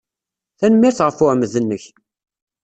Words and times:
Tanemmirt 0.59 0.99
ɣef 1.05 1.17
uɛemmed-nnek. 1.23 1.83